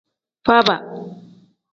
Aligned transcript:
Faaba. 0.45 0.75